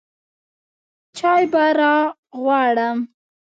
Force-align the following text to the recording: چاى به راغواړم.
چاى 1.17 1.43
به 1.51 1.63
راغواړم. 1.79 2.97